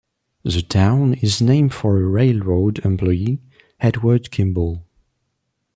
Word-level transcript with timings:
The 0.41 0.63
town 0.63 1.13
is 1.13 1.43
named 1.43 1.75
for 1.75 1.99
a 1.99 2.07
railroad 2.07 2.79
employee, 2.79 3.39
Edward 3.79 4.31
Kimball. 4.31 4.87